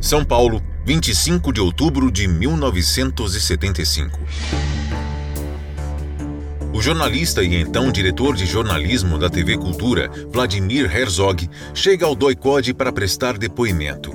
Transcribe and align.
São 0.00 0.24
Paulo, 0.24 0.60
25 0.84 1.52
de 1.52 1.60
outubro 1.60 2.10
de 2.10 2.26
1975. 2.26 4.18
O 6.72 6.80
jornalista 6.80 7.42
e 7.42 7.54
então 7.54 7.92
diretor 7.92 8.34
de 8.34 8.46
jornalismo 8.46 9.18
da 9.18 9.28
TV 9.28 9.56
Cultura, 9.56 10.10
Vladimir 10.32 10.90
Herzog, 10.90 11.48
chega 11.74 12.06
ao 12.06 12.14
Doicode 12.14 12.72
para 12.72 12.92
prestar 12.92 13.36
depoimento. 13.36 14.10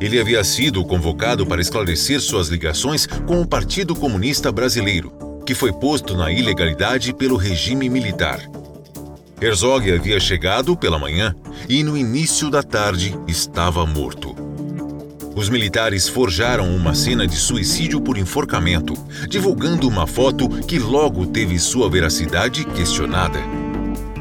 Ele 0.00 0.20
havia 0.20 0.44
sido 0.44 0.84
convocado 0.84 1.46
para 1.46 1.60
esclarecer 1.60 2.20
suas 2.20 2.48
ligações 2.48 3.06
com 3.26 3.40
o 3.40 3.46
Partido 3.46 3.94
Comunista 3.94 4.52
Brasileiro, 4.52 5.12
que 5.44 5.54
foi 5.54 5.72
posto 5.72 6.16
na 6.16 6.30
ilegalidade 6.30 7.12
pelo 7.12 7.36
regime 7.36 7.88
militar. 7.88 8.40
Herzog 9.40 9.90
havia 9.92 10.18
chegado 10.18 10.76
pela 10.76 10.98
manhã 10.98 11.34
e 11.68 11.82
no 11.82 11.96
início 11.96 12.50
da 12.50 12.62
tarde 12.62 13.18
estava 13.26 13.84
morto. 13.86 14.34
Os 15.34 15.50
militares 15.50 16.08
forjaram 16.08 16.74
uma 16.74 16.94
cena 16.94 17.26
de 17.26 17.36
suicídio 17.36 18.00
por 18.00 18.16
enforcamento, 18.16 18.94
divulgando 19.28 19.86
uma 19.86 20.06
foto 20.06 20.48
que 20.48 20.78
logo 20.78 21.26
teve 21.26 21.58
sua 21.58 21.90
veracidade 21.90 22.64
questionada. 22.64 23.38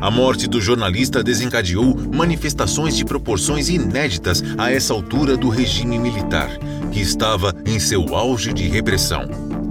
A 0.02 0.12
morte 0.12 0.46
do 0.46 0.60
jornalista 0.60 1.24
desencadeou 1.24 1.96
manifestações 2.14 2.98
de 2.98 3.06
proporções 3.06 3.70
inéditas 3.70 4.44
a 4.58 4.70
essa 4.70 4.94
altura 4.94 5.38
do 5.38 5.48
regime 5.48 5.98
militar, 5.98 6.50
que 6.92 7.00
estava 7.00 7.56
em 7.66 7.80
seu 7.80 8.14
auge 8.14 8.52
de 8.54 8.68
repressão. 8.68 9.30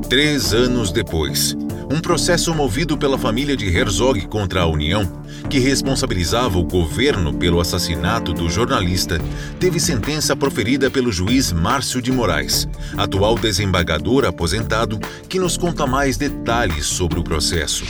Três 0.08 0.54
anos 0.54 0.90
depois, 0.90 1.54
um 1.90 2.00
processo 2.00 2.54
movido 2.54 2.96
pela 2.96 3.18
família 3.18 3.56
de 3.56 3.66
Herzog 3.66 4.26
contra 4.26 4.62
a 4.62 4.66
União, 4.66 5.22
que 5.50 5.58
responsabilizava 5.58 6.58
o 6.58 6.64
governo 6.64 7.34
pelo 7.34 7.60
assassinato 7.60 8.32
do 8.32 8.48
jornalista, 8.48 9.20
teve 9.58 9.78
sentença 9.78 10.34
proferida 10.34 10.90
pelo 10.90 11.12
juiz 11.12 11.52
Márcio 11.52 12.00
de 12.00 12.10
Moraes, 12.10 12.66
atual 12.96 13.36
desembargador 13.38 14.24
aposentado, 14.24 14.98
que 15.28 15.38
nos 15.38 15.56
conta 15.56 15.86
mais 15.86 16.16
detalhes 16.16 16.86
sobre 16.86 17.18
o 17.18 17.24
processo. 17.24 17.84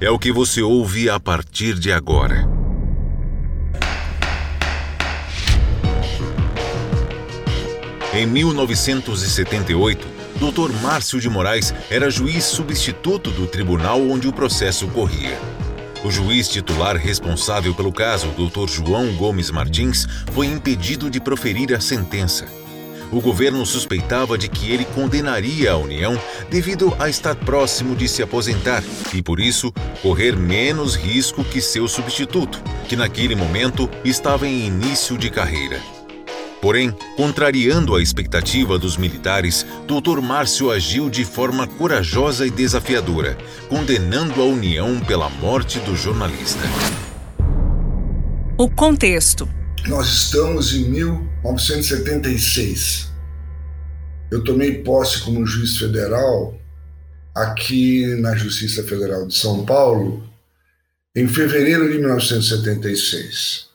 É 0.00 0.10
o 0.10 0.18
que 0.18 0.32
você 0.32 0.62
ouve 0.62 1.08
a 1.08 1.18
partir 1.18 1.78
de 1.78 1.92
agora. 1.92 2.48
Em 8.12 8.26
1978, 8.26 10.19
Dr. 10.40 10.72
Márcio 10.80 11.20
de 11.20 11.28
Moraes 11.28 11.74
era 11.90 12.10
juiz 12.10 12.44
substituto 12.44 13.30
do 13.30 13.46
tribunal 13.46 14.00
onde 14.00 14.26
o 14.26 14.32
processo 14.32 14.88
corria. 14.88 15.38
O 16.02 16.10
juiz 16.10 16.48
titular 16.48 16.96
responsável 16.96 17.74
pelo 17.74 17.92
caso, 17.92 18.28
Dr. 18.28 18.66
João 18.66 19.14
Gomes 19.16 19.50
Martins, 19.50 20.06
foi 20.32 20.46
impedido 20.46 21.10
de 21.10 21.20
proferir 21.20 21.74
a 21.74 21.80
sentença. 21.80 22.46
O 23.12 23.20
governo 23.20 23.66
suspeitava 23.66 24.38
de 24.38 24.48
que 24.48 24.72
ele 24.72 24.86
condenaria 24.86 25.72
a 25.72 25.76
União 25.76 26.18
devido 26.48 26.96
a 26.98 27.10
estar 27.10 27.34
próximo 27.34 27.94
de 27.94 28.08
se 28.08 28.22
aposentar 28.22 28.82
e, 29.12 29.20
por 29.20 29.40
isso, 29.40 29.70
correr 30.00 30.36
menos 30.36 30.94
risco 30.94 31.44
que 31.44 31.60
seu 31.60 31.86
substituto, 31.86 32.62
que 32.88 32.96
naquele 32.96 33.34
momento 33.34 33.90
estava 34.02 34.46
em 34.46 34.66
início 34.66 35.18
de 35.18 35.28
carreira. 35.28 35.99
Porém, 36.60 36.94
contrariando 37.16 37.96
a 37.96 38.02
expectativa 38.02 38.78
dos 38.78 38.98
militares, 38.98 39.64
Dr. 39.86 40.20
Márcio 40.20 40.70
agiu 40.70 41.08
de 41.08 41.24
forma 41.24 41.66
corajosa 41.66 42.46
e 42.46 42.50
desafiadora, 42.50 43.38
condenando 43.68 44.42
a 44.42 44.44
União 44.44 45.00
pela 45.00 45.30
morte 45.30 45.80
do 45.80 45.96
jornalista. 45.96 46.60
O 48.58 48.68
contexto. 48.68 49.48
Nós 49.86 50.08
estamos 50.08 50.74
em 50.74 50.90
1976. 50.90 53.08
Eu 54.30 54.44
tomei 54.44 54.82
posse 54.82 55.22
como 55.22 55.46
juiz 55.46 55.78
federal 55.78 56.60
aqui 57.34 58.04
na 58.16 58.36
Justiça 58.36 58.84
Federal 58.84 59.26
de 59.26 59.34
São 59.34 59.64
Paulo 59.64 60.28
em 61.16 61.26
fevereiro 61.26 61.90
de 61.90 61.96
1976. 61.98 63.69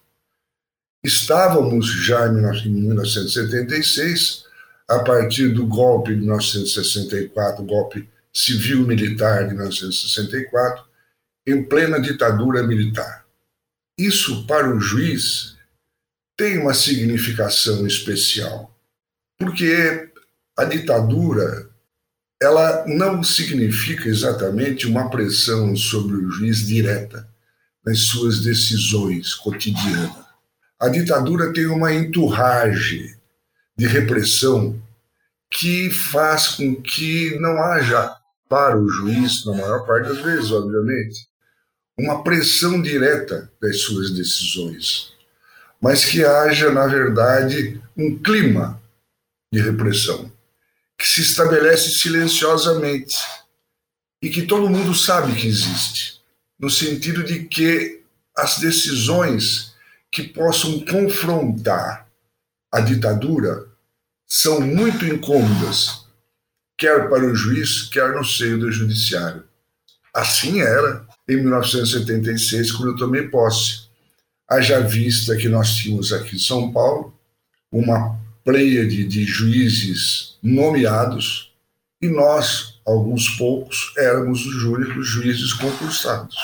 Estávamos 1.05 1.88
já 2.03 2.27
em 2.27 2.33
1976, 2.33 4.45
a 4.88 4.97
partir 4.97 5.49
do 5.49 5.67
golpe 5.67 6.16
de 6.16 6.21
1964, 6.21 7.63
golpe 7.63 8.09
civil-militar 8.33 9.47
de 9.47 9.53
1964, 9.53 10.83
em 11.45 11.63
plena 11.63 12.01
ditadura 12.01 12.63
militar. 12.63 13.23
Isso, 13.95 14.47
para 14.47 14.75
o 14.75 14.79
juiz, 14.79 15.55
tem 16.35 16.57
uma 16.57 16.73
significação 16.73 17.85
especial, 17.85 18.75
porque 19.37 20.09
a 20.57 20.66
ditadura 20.66 21.69
ela 22.41 22.83
não 22.87 23.23
significa 23.23 24.09
exatamente 24.09 24.87
uma 24.87 25.11
pressão 25.11 25.75
sobre 25.75 26.16
o 26.16 26.31
juiz 26.31 26.66
direta 26.66 27.29
nas 27.85 27.99
suas 27.99 28.41
decisões 28.41 29.35
cotidianas 29.35 30.25
a 30.80 30.90
ditadura 30.90 31.53
tem 31.53 31.68
uma 31.68 31.94
enturragem 31.94 33.16
de 33.78 33.88
repressão 33.88 34.81
que 35.52 35.90
faz 35.90 36.50
com 36.50 36.75
que 36.81 37.38
não 37.40 37.62
haja 37.62 38.16
para 38.50 38.78
o 38.78 38.88
juiz, 38.88 39.46
na 39.46 39.53
maior 39.53 39.85
parte 39.85 40.09
das 40.09 40.22
vezes, 40.22 40.52
obviamente, 40.52 41.28
uma 41.97 42.24
pressão 42.24 42.81
direta 42.81 43.52
das 43.62 43.81
suas 43.81 44.12
decisões, 44.12 45.14
mas 45.81 46.03
que 46.03 46.24
haja, 46.24 46.72
na 46.72 46.88
verdade, 46.88 47.81
um 47.96 48.18
clima 48.18 48.81
de 49.52 49.62
repressão 49.62 50.31
que 50.97 51.08
se 51.08 51.22
estabelece 51.22 51.90
silenciosamente 51.91 53.18
e 54.22 54.30
que 54.30 54.44
todo 54.44 54.69
mundo 54.69 54.94
sabe 54.94 55.34
que 55.35 55.47
existe, 55.47 56.22
no 56.59 56.69
sentido 56.69 57.24
de 57.24 57.46
que 57.46 58.02
as 58.35 58.59
decisões 58.59 59.75
que 60.16 60.24
possam 60.24 60.80
confrontar 60.86 62.08
a 62.72 62.80
ditadura 62.80 63.66
são 64.26 64.62
muito 64.62 65.06
incômodas, 65.06 66.06
quer 66.78 67.09
para 67.09 67.26
o 67.26 67.36
juiz, 67.36 67.90
quer 67.90 68.16
no 68.16 68.24
seio 68.24 68.58
do 68.58 68.72
judiciário. 68.72 69.44
Assim 70.14 70.62
era 70.62 71.06
em 71.28 71.36
1976, 71.36 72.72
quando 72.72 72.94
eu 72.94 72.96
tomei 72.96 73.28
posse. 73.28 73.90
Haja 74.48 74.80
vista 74.80 75.36
que 75.36 75.50
nós 75.50 75.76
tínhamos 75.76 76.14
aqui 76.14 76.38
em 76.38 76.40
São 76.40 76.72
Paulo 76.72 77.14
uma 77.70 78.18
pleiade 78.46 79.03
de 79.03 79.26
juízes 79.26 80.38
nomeados 80.42 81.52
e 82.02 82.08
nós, 82.08 82.80
alguns 82.86 83.32
poucos, 83.32 83.92
éramos 83.97 84.46
os 84.46 84.64
únicos 84.64 85.09
juízes 85.09 85.52
concursados. 85.52 86.38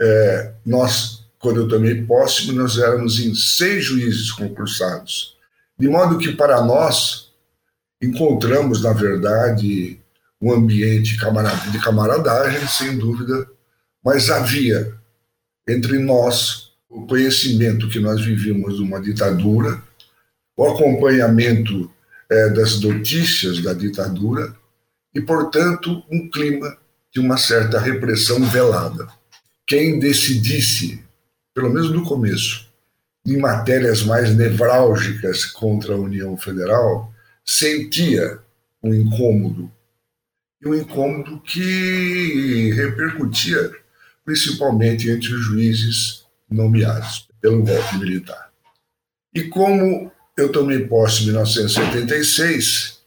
É, 0.00 0.52
nós 0.64 1.25
quando 1.38 1.60
eu 1.60 1.68
tomei 1.68 2.02
posse, 2.02 2.52
nós 2.52 2.78
éramos 2.78 3.18
em 3.20 3.34
seis 3.34 3.84
juízes 3.84 4.32
concursados. 4.32 5.36
De 5.78 5.88
modo 5.88 6.18
que, 6.18 6.32
para 6.32 6.62
nós, 6.62 7.30
encontramos, 8.02 8.82
na 8.82 8.92
verdade, 8.92 10.00
um 10.40 10.52
ambiente 10.52 11.16
de 11.70 11.78
camaradagem, 11.80 12.66
sem 12.68 12.98
dúvida, 12.98 13.46
mas 14.04 14.30
havia 14.30 14.94
entre 15.68 15.98
nós 15.98 16.70
o 16.88 17.06
conhecimento 17.06 17.88
que 17.88 17.98
nós 17.98 18.24
vivíamos 18.24 18.76
de 18.76 18.82
uma 18.82 19.00
ditadura, 19.00 19.82
o 20.56 20.64
acompanhamento 20.64 21.90
é, 22.30 22.48
das 22.50 22.80
notícias 22.80 23.60
da 23.60 23.72
ditadura 23.72 24.54
e, 25.14 25.20
portanto, 25.20 26.02
um 26.10 26.30
clima 26.30 26.76
de 27.12 27.20
uma 27.20 27.36
certa 27.36 27.78
repressão 27.78 28.40
velada. 28.44 29.08
Quem 29.66 29.98
decidisse 29.98 31.04
pelo 31.56 31.70
menos 31.70 31.90
no 31.90 32.04
começo, 32.04 32.68
em 33.24 33.38
matérias 33.38 34.02
mais 34.02 34.36
nevrálgicas 34.36 35.46
contra 35.46 35.94
a 35.94 35.98
União 35.98 36.36
Federal, 36.36 37.10
sentia 37.42 38.40
um 38.82 38.92
incômodo. 38.92 39.72
E 40.60 40.68
um 40.68 40.74
incômodo 40.74 41.40
que 41.40 42.72
repercutia 42.74 43.72
principalmente 44.22 45.08
entre 45.08 45.32
os 45.32 45.46
juízes 45.46 46.26
nomeados 46.50 47.26
pelo 47.40 47.62
golpe 47.62 47.96
militar. 47.96 48.50
E 49.32 49.44
como 49.44 50.12
eu 50.36 50.52
tomei 50.52 50.86
posse 50.86 51.22
em 51.22 51.26
1976, 51.26 53.00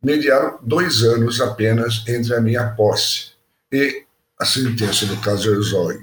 mediaram 0.00 0.60
dois 0.62 1.02
anos 1.02 1.40
apenas 1.40 2.04
entre 2.06 2.34
a 2.36 2.40
minha 2.40 2.68
posse 2.68 3.32
e 3.72 4.04
a 4.38 4.44
sentença 4.44 5.06
do 5.06 5.16
caso 5.16 5.50
Herzog. 5.50 5.98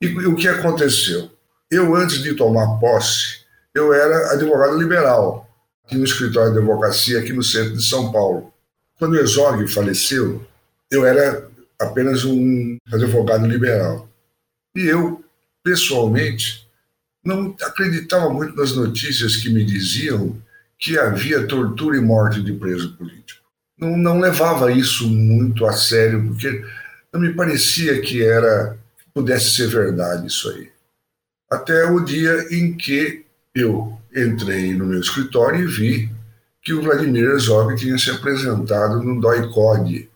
E 0.00 0.06
o 0.06 0.36
que 0.36 0.46
aconteceu? 0.46 1.36
Eu, 1.70 1.94
antes 1.94 2.22
de 2.22 2.34
tomar 2.34 2.78
posse, 2.78 3.40
eu 3.74 3.92
era 3.92 4.32
advogado 4.32 4.78
liberal, 4.78 5.48
tinha 5.86 6.00
um 6.00 6.04
escritório 6.04 6.52
de 6.52 6.58
advocacia 6.58 7.18
aqui 7.18 7.32
no 7.32 7.42
centro 7.42 7.76
de 7.76 7.84
São 7.84 8.10
Paulo. 8.10 8.52
Quando 8.98 9.12
o 9.12 9.16
Herzog 9.16 9.66
faleceu, 9.68 10.44
eu 10.90 11.06
era 11.06 11.48
apenas 11.78 12.24
um 12.24 12.76
advogado 12.92 13.46
liberal. 13.46 14.08
E 14.74 14.86
eu, 14.86 15.22
pessoalmente, 15.62 16.66
não 17.24 17.54
acreditava 17.62 18.30
muito 18.30 18.56
nas 18.56 18.72
notícias 18.72 19.36
que 19.36 19.50
me 19.50 19.64
diziam 19.64 20.36
que 20.78 20.98
havia 20.98 21.46
tortura 21.46 21.96
e 21.96 22.00
morte 22.00 22.42
de 22.42 22.52
preso 22.52 22.96
político. 22.96 23.42
Não, 23.78 23.96
não 23.96 24.20
levava 24.20 24.72
isso 24.72 25.08
muito 25.08 25.66
a 25.66 25.72
sério, 25.72 26.26
porque 26.26 26.64
não 27.12 27.20
me 27.20 27.34
parecia 27.34 28.00
que 28.00 28.22
era 28.22 28.78
pudesse 29.12 29.50
ser 29.54 29.68
verdade 29.68 30.26
isso 30.26 30.48
aí. 30.50 30.70
Até 31.50 31.90
o 31.90 32.00
dia 32.00 32.46
em 32.50 32.76
que 32.76 33.24
eu 33.54 33.98
entrei 34.14 34.74
no 34.74 34.86
meu 34.86 35.00
escritório 35.00 35.60
e 35.60 35.66
vi 35.66 36.10
que 36.62 36.74
o 36.74 36.82
Vladimir 36.82 37.24
Herzog 37.24 37.74
tinha 37.76 37.96
se 37.98 38.10
apresentado 38.10 39.02
no 39.02 39.20
DOI-COD, 39.20 40.10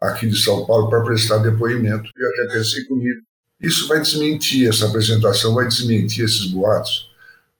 aqui 0.00 0.28
de 0.28 0.36
São 0.40 0.64
Paulo, 0.64 0.88
para 0.88 1.02
prestar 1.02 1.38
depoimento. 1.38 2.08
E 2.16 2.24
até 2.24 2.54
pensei 2.54 2.84
comigo, 2.84 3.20
isso 3.60 3.88
vai 3.88 4.00
desmentir, 4.00 4.68
essa 4.68 4.86
apresentação 4.86 5.54
vai 5.54 5.66
desmentir 5.66 6.24
esses 6.24 6.44
boatos, 6.46 7.10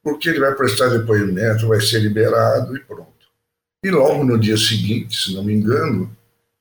porque 0.03 0.29
ele 0.29 0.41
vai 0.41 0.55
prestar 0.55 0.89
depoimento, 0.89 1.67
vai 1.67 1.81
ser 1.81 1.99
liberado 2.01 2.77
e 2.77 2.81
pronto. 2.81 3.07
E 3.83 3.91
logo 3.91 4.23
no 4.23 4.39
dia 4.39 4.57
seguinte, 4.57 5.21
se 5.21 5.35
não 5.35 5.43
me 5.43 5.55
engano, 5.55 6.15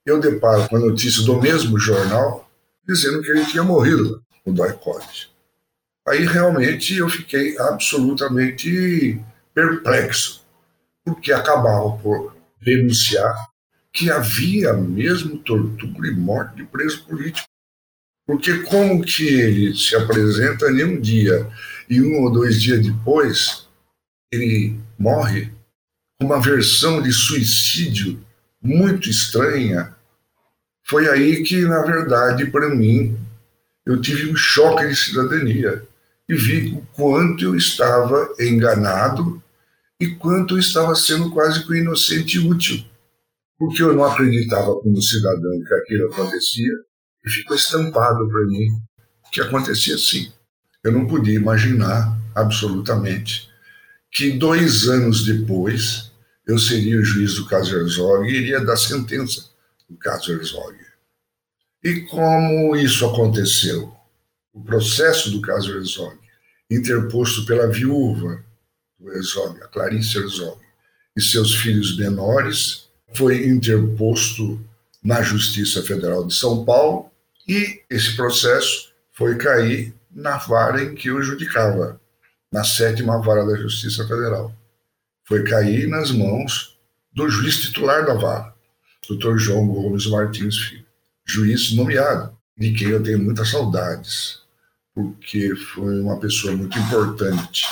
eu 0.06 0.20
deparo 0.20 0.68
com 0.70 0.78
a 0.78 0.80
notícia 0.80 1.24
do 1.24 1.40
mesmo 1.40 1.78
jornal 1.78 2.50
dizendo 2.88 3.22
que 3.22 3.30
ele 3.30 3.46
tinha 3.46 3.64
morrido 3.64 4.24
no 4.46 4.54
DOI-COD. 4.54 5.35
Aí 6.08 6.26
realmente 6.26 6.96
eu 6.96 7.10
fiquei 7.10 7.58
absolutamente 7.58 9.20
perplexo, 9.54 10.46
porque 11.04 11.32
acabava 11.32 11.98
por 11.98 12.36
denunciar 12.62 13.34
que 13.92 14.12
havia 14.12 14.74
mesmo 14.74 15.38
tortura 15.38 16.08
e 16.08 16.12
morte 16.12 16.58
de 16.58 16.66
preso 16.66 17.04
político. 17.06 17.48
Porque 18.28 18.60
como 18.64 19.04
que 19.04 19.26
ele 19.28 19.76
se 19.76 19.96
apresenta 19.96 20.70
em 20.70 20.84
um 20.84 21.00
dia 21.00 21.50
e 21.90 22.02
um 22.02 22.24
ou 22.24 22.32
dois 22.32 22.62
dias 22.62 22.86
depois 22.86 23.68
ele 24.32 24.78
morre? 25.00 25.52
Uma 26.22 26.42
versão 26.42 27.02
de 27.02 27.12
suicídio 27.12 28.20
muito 28.62 29.10
estranha. 29.10 29.96
Foi 30.84 31.08
aí 31.10 31.44
que, 31.44 31.62
na 31.62 31.82
verdade, 31.84 32.46
para 32.48 32.70
mim, 32.70 33.18
eu 33.86 34.02
tive 34.02 34.32
um 34.32 34.36
choque 34.36 34.88
de 34.88 34.96
cidadania 34.96 35.84
e 36.28 36.36
vi 36.36 36.74
o 36.74 36.82
quanto 36.94 37.44
eu 37.44 37.56
estava 37.56 38.34
enganado 38.40 39.42
e 40.00 40.08
quanto 40.16 40.56
eu 40.56 40.60
estava 40.60 40.96
sendo 40.96 41.32
quase 41.32 41.64
que 41.64 41.72
um 41.72 41.76
inocente 41.76 42.40
útil. 42.40 42.84
Porque 43.58 43.82
eu 43.82 43.94
não 43.94 44.04
acreditava 44.04 44.76
como 44.76 45.02
cidadão 45.02 45.64
que 45.64 45.74
aquilo 45.74 46.12
acontecia 46.12 46.74
e 47.24 47.30
ficou 47.30 47.56
estampado 47.56 48.28
para 48.28 48.46
mim 48.48 48.68
que 49.32 49.42
acontecia 49.42 49.96
assim. 49.96 50.32
Eu 50.84 50.92
não 50.92 51.08
podia 51.08 51.36
imaginar 51.36 52.18
absolutamente 52.34 53.50
que 54.12 54.32
dois 54.32 54.88
anos 54.88 55.26
depois 55.26 56.12
eu 56.48 56.60
seria 56.60 57.00
o 57.00 57.04
juiz 57.04 57.36
do 57.36 57.48
caso 57.48 57.76
Herzog 57.76 58.28
e 58.28 58.36
iria 58.36 58.64
dar 58.64 58.78
sentença 58.78 59.50
do 59.90 59.98
caso 59.98 60.32
Herzog. 60.32 60.78
E 61.84 62.02
como 62.02 62.76
isso 62.76 63.06
aconteceu? 63.06 63.96
O 64.56 64.64
processo 64.64 65.30
do 65.30 65.42
caso 65.42 65.76
Herzog, 65.76 66.18
interposto 66.72 67.46
pela 67.46 67.68
viúva 67.68 68.42
do 68.98 69.12
Herzog, 69.12 69.62
a 69.62 69.68
Clarice 69.68 70.18
Herzog, 70.18 70.58
e 71.16 71.22
seus 71.22 71.54
filhos 71.56 71.98
menores, 71.98 72.88
foi 73.14 73.48
interposto 73.48 74.60
na 75.04 75.22
Justiça 75.22 75.84
Federal 75.84 76.26
de 76.26 76.34
São 76.34 76.64
Paulo 76.64 77.12
e 77.46 77.84
esse 77.90 78.16
processo 78.16 78.94
foi 79.12 79.38
cair 79.38 79.94
na 80.10 80.38
vara 80.38 80.84
em 80.84 80.96
que 80.96 81.10
eu 81.10 81.22
judicava, 81.22 82.00
na 82.50 82.64
sétima 82.64 83.22
vara 83.22 83.46
da 83.46 83.58
Justiça 83.58 84.08
Federal. 84.08 84.56
Foi 85.26 85.44
cair 85.44 85.88
nas 85.88 86.12
mãos 86.12 86.80
do 87.14 87.30
juiz 87.30 87.60
titular 87.60 88.06
da 88.06 88.14
vara, 88.14 88.56
Dr. 89.10 89.38
João 89.38 89.68
Gomes 89.68 90.08
Martins 90.08 90.58
Filho 90.58 90.86
juiz 91.26 91.74
nomeado, 91.74 92.38
de 92.56 92.72
quem 92.72 92.90
eu 92.90 93.02
tenho 93.02 93.20
muitas 93.20 93.50
saudades, 93.50 94.42
porque 94.96 95.54
foi 95.56 96.00
uma 96.00 96.18
pessoa 96.18 96.56
muito 96.56 96.80
importante 96.80 97.66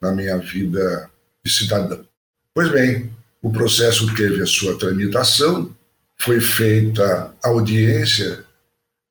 na 0.00 0.12
minha 0.12 0.38
vida 0.38 1.10
de 1.44 1.50
cidadão. 1.50 2.06
Pois 2.54 2.70
bem, 2.70 3.12
o 3.42 3.50
processo 3.50 4.14
teve 4.14 4.40
a 4.40 4.46
sua 4.46 4.78
tramitação, 4.78 5.74
foi 6.16 6.40
feita 6.40 7.34
audiência 7.42 8.44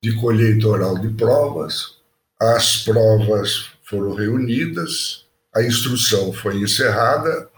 de 0.02 0.16
colheita 0.16 0.68
oral 0.68 0.98
de 0.98 1.10
provas, 1.10 1.98
as 2.40 2.78
provas 2.78 3.70
foram 3.84 4.14
reunidas, 4.14 5.26
a 5.54 5.62
instrução 5.62 6.32
foi 6.32 6.62
encerrada 6.62 7.50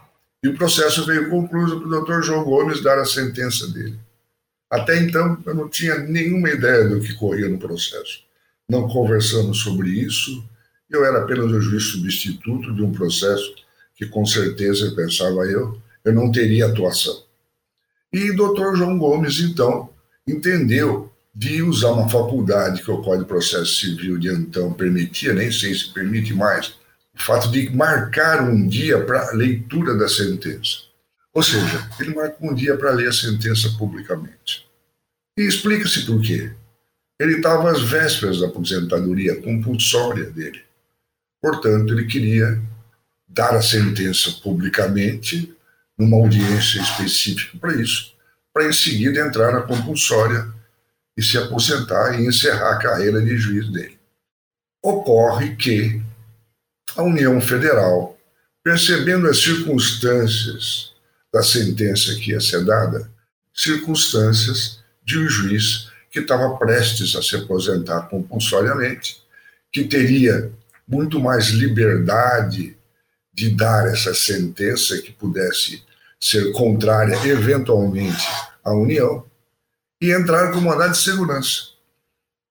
e 0.42 0.48
o 0.48 0.56
processo 0.56 1.06
veio 1.06 1.30
concluído 1.30 1.80
para 1.80 1.88
o 1.88 2.04
Dr. 2.04 2.22
João 2.22 2.42
Gomes 2.42 2.82
dar 2.82 2.98
a 2.98 3.04
sentença 3.04 3.68
dele. 3.68 3.98
Até 4.68 4.98
então, 4.98 5.40
eu 5.46 5.54
não 5.54 5.68
tinha 5.68 5.98
nenhuma 5.98 6.50
ideia 6.50 6.88
do 6.88 7.00
que 7.00 7.14
corria 7.14 7.48
no 7.48 7.58
processo. 7.58 8.24
Não 8.68 8.88
conversamos 8.88 9.58
sobre 9.58 9.90
isso. 9.90 10.44
Eu 10.88 11.04
era 11.04 11.22
apenas 11.22 11.50
o 11.50 11.60
juiz 11.60 11.84
substituto 11.84 12.74
de 12.74 12.82
um 12.82 12.92
processo 12.92 13.54
que, 13.94 14.06
com 14.06 14.24
certeza, 14.24 14.94
pensava 14.94 15.44
eu, 15.46 15.80
eu 16.04 16.12
não 16.12 16.30
teria 16.30 16.66
atuação. 16.66 17.22
E 18.12 18.30
o 18.30 18.36
doutor 18.36 18.76
João 18.76 18.98
Gomes, 18.98 19.40
então, 19.40 19.90
entendeu 20.26 21.10
de 21.34 21.62
usar 21.62 21.92
uma 21.92 22.08
faculdade 22.08 22.82
que 22.82 22.90
o 22.90 22.98
Código 22.98 23.24
de 23.24 23.28
Processo 23.28 23.76
Civil 23.76 24.18
de 24.18 24.28
então 24.28 24.72
permitia, 24.72 25.32
nem 25.32 25.50
sei 25.50 25.74
se 25.74 25.92
permite 25.92 26.34
mais, 26.34 26.74
o 27.14 27.22
fato 27.22 27.50
de 27.50 27.70
marcar 27.74 28.42
um 28.42 28.66
dia 28.66 29.02
para 29.04 29.32
leitura 29.32 29.96
da 29.96 30.08
sentença. 30.08 30.92
Ou 31.32 31.42
seja, 31.42 31.88
ele 31.98 32.14
marcou 32.14 32.50
um 32.50 32.54
dia 32.54 32.76
para 32.76 32.92
ler 32.92 33.08
a 33.08 33.12
sentença 33.12 33.70
publicamente. 33.78 34.66
E 35.38 35.42
explica-se 35.42 36.04
por 36.04 36.20
quê. 36.20 36.52
Ele 37.22 37.36
estava 37.36 37.70
às 37.70 37.80
vésperas 37.80 38.40
da 38.40 38.48
aposentadoria 38.48 39.40
compulsória 39.40 40.28
dele. 40.28 40.60
Portanto, 41.40 41.92
ele 41.92 42.06
queria 42.06 42.60
dar 43.28 43.54
a 43.54 43.62
sentença 43.62 44.32
publicamente, 44.42 45.54
numa 45.96 46.16
audiência 46.16 46.80
específica 46.80 47.56
para 47.60 47.80
isso, 47.80 48.12
para 48.52 48.66
em 48.66 48.72
seguida 48.72 49.20
entrar 49.20 49.52
na 49.52 49.62
compulsória 49.62 50.52
e 51.16 51.22
se 51.22 51.38
aposentar 51.38 52.18
e 52.18 52.26
encerrar 52.26 52.72
a 52.72 52.78
carreira 52.78 53.22
de 53.22 53.36
juiz 53.36 53.70
dele. 53.70 53.96
Ocorre 54.82 55.54
que 55.54 56.02
a 56.96 57.04
União 57.04 57.40
Federal, 57.40 58.18
percebendo 58.64 59.28
as 59.28 59.40
circunstâncias 59.40 60.92
da 61.32 61.44
sentença 61.44 62.16
que 62.16 62.32
ia 62.32 62.40
ser 62.40 62.64
dada, 62.64 63.08
circunstâncias 63.54 64.80
de 65.04 65.20
um 65.20 65.28
juiz 65.28 65.91
que 66.12 66.20
estava 66.20 66.56
prestes 66.58 67.16
a 67.16 67.22
se 67.22 67.34
aposentar 67.34 68.02
compulsoriamente, 68.02 69.22
que 69.72 69.84
teria 69.84 70.52
muito 70.86 71.18
mais 71.18 71.46
liberdade 71.46 72.76
de 73.32 73.48
dar 73.48 73.88
essa 73.88 74.12
sentença 74.12 75.00
que 75.00 75.10
pudesse 75.10 75.82
ser 76.20 76.52
contrária 76.52 77.16
eventualmente 77.26 78.28
à 78.62 78.74
União 78.74 79.24
e 79.98 80.12
entrar 80.12 80.52
com 80.52 80.60
mandado 80.60 80.92
de 80.92 80.98
segurança 80.98 81.68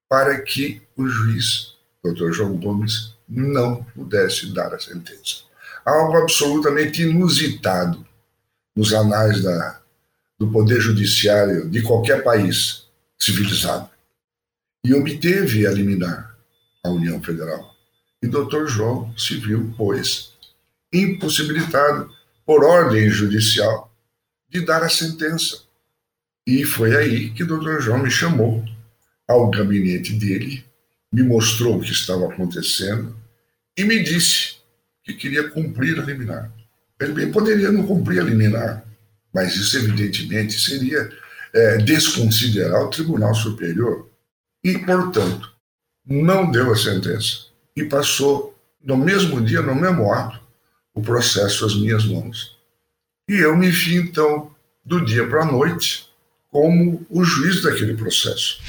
para 0.09 0.41
que 0.41 0.81
o 0.97 1.07
juiz, 1.07 1.75
Dr. 2.03 2.31
João 2.31 2.57
Gomes, 2.57 3.13
não 3.29 3.83
pudesse 3.95 4.51
dar 4.51 4.73
a 4.73 4.79
sentença. 4.79 5.43
Algo 5.85 6.17
absolutamente 6.17 7.03
inusitado 7.03 8.03
nos 8.75 8.91
anais 8.91 9.43
da, 9.43 9.79
do 10.39 10.51
Poder 10.51 10.81
Judiciário 10.81 11.69
de 11.69 11.83
qualquer 11.83 12.23
país 12.23 12.90
civilizado. 13.23 13.89
E 14.83 14.93
obteve 14.93 15.67
a 15.67 15.71
liminar 15.71 16.35
a 16.83 16.89
União 16.89 17.21
Federal. 17.21 17.75
E 18.21 18.27
Dr. 18.27 18.65
João 18.67 19.15
se 19.17 19.35
viu, 19.35 19.73
pois, 19.77 20.33
impossibilitado, 20.91 22.11
por 22.45 22.63
ordem 22.63 23.09
judicial, 23.09 23.93
de 24.49 24.65
dar 24.65 24.83
a 24.83 24.89
sentença. 24.89 25.63
E 26.45 26.65
foi 26.65 26.95
aí 26.95 27.29
que 27.29 27.43
Dr. 27.43 27.79
João 27.79 27.99
me 27.99 28.09
chamou 28.09 28.65
ao 29.27 29.49
gabinete 29.49 30.13
dele, 30.13 30.65
me 31.13 31.23
mostrou 31.23 31.77
o 31.77 31.81
que 31.81 31.91
estava 31.91 32.27
acontecendo 32.27 33.15
e 33.77 33.83
me 33.83 34.03
disse 34.03 34.55
que 35.03 35.13
queria 35.13 35.49
cumprir 35.49 35.99
a 35.99 36.03
liminar. 36.03 36.51
Ele 36.99 37.13
bem 37.13 37.31
poderia 37.31 37.71
não 37.71 37.85
cumprir 37.85 38.19
a 38.19 38.23
liminar, 38.23 38.85
mas 39.33 39.55
isso, 39.55 39.77
evidentemente, 39.77 40.59
seria 40.59 41.09
é, 41.53 41.77
desconsiderar 41.77 42.83
o 42.83 42.89
Tribunal 42.89 43.33
Superior 43.33 44.07
e, 44.63 44.77
portanto, 44.77 45.51
não 46.05 46.49
deu 46.49 46.71
a 46.71 46.75
sentença 46.75 47.47
e 47.75 47.83
passou 47.83 48.55
no 48.83 48.97
mesmo 48.97 49.41
dia, 49.41 49.61
no 49.61 49.75
mesmo 49.75 50.11
ato, 50.11 50.39
o 50.93 51.01
processo 51.01 51.65
às 51.65 51.75
minhas 51.75 52.05
mãos. 52.05 52.57
E 53.29 53.35
eu 53.35 53.55
me 53.55 53.69
vi, 53.69 53.95
então, 53.95 54.51
do 54.83 55.03
dia 55.03 55.27
para 55.27 55.43
a 55.43 55.45
noite, 55.45 56.09
como 56.49 57.05
o 57.09 57.23
juiz 57.23 57.61
daquele 57.61 57.95
processo. 57.95 58.59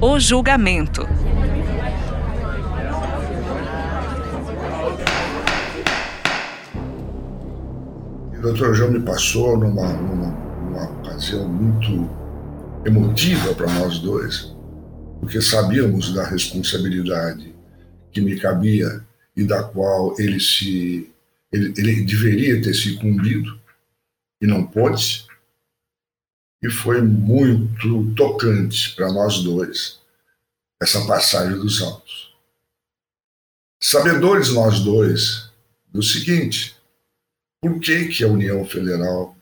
O 0.00 0.20
julgamento. 0.20 1.02
O 8.32 8.40
doutor 8.40 8.74
João 8.74 8.92
me 8.92 9.00
passou 9.00 9.58
numa, 9.58 9.92
numa 9.94 10.45
ocasião 11.16 11.48
muito 11.48 12.10
emotiva 12.86 13.54
para 13.54 13.72
nós 13.72 13.98
dois, 13.98 14.54
porque 15.18 15.40
sabíamos 15.40 16.12
da 16.12 16.26
responsabilidade 16.26 17.54
que 18.12 18.20
me 18.20 18.38
cabia 18.38 19.04
e 19.34 19.42
da 19.42 19.62
qual 19.62 20.14
ele 20.20 20.38
se 20.38 21.10
ele, 21.50 21.72
ele 21.76 22.04
deveria 22.04 22.60
ter 22.60 22.74
se 22.74 22.94
incumbido 22.94 23.58
e 24.42 24.46
não 24.46 24.66
pôde. 24.66 25.26
E 26.62 26.70
foi 26.70 27.00
muito 27.00 28.14
tocante 28.14 28.94
para 28.94 29.10
nós 29.10 29.42
dois 29.42 30.00
essa 30.82 31.06
passagem 31.06 31.58
dos 31.58 31.80
altos. 31.80 32.34
Sabedores 33.82 34.50
nós 34.50 34.80
dois 34.80 35.50
do 35.88 36.02
seguinte: 36.02 36.76
por 37.62 37.80
que, 37.80 38.08
que 38.08 38.22
a 38.22 38.28
União 38.28 38.64
Federal 38.66 39.35